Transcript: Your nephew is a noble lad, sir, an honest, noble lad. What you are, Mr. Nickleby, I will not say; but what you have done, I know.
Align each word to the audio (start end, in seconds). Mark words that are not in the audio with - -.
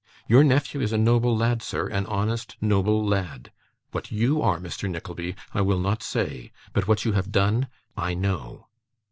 Your 0.27 0.43
nephew 0.43 0.81
is 0.81 0.91
a 0.91 0.97
noble 0.97 1.37
lad, 1.37 1.61
sir, 1.61 1.87
an 1.87 2.07
honest, 2.07 2.57
noble 2.59 3.05
lad. 3.05 3.51
What 3.91 4.11
you 4.11 4.41
are, 4.41 4.57
Mr. 4.57 4.89
Nickleby, 4.89 5.35
I 5.53 5.61
will 5.61 5.77
not 5.77 6.01
say; 6.01 6.51
but 6.73 6.87
what 6.87 7.05
you 7.05 7.11
have 7.11 7.31
done, 7.31 7.67
I 7.95 8.15
know. 8.15 8.65